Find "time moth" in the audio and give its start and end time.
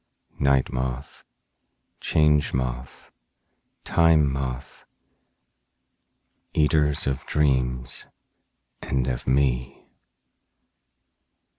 3.83-4.83